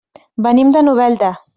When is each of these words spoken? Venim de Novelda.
Venim 0.45 0.73
de 0.77 0.85
Novelda. 0.89 1.33